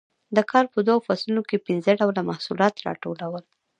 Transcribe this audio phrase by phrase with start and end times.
[0.35, 3.43] د کال په دوو فصلونو کې پنځه ډوله محصولات راټولول